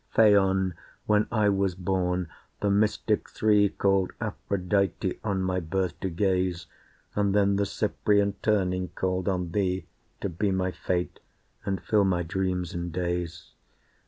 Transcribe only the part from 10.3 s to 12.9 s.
my fate and fill my dreams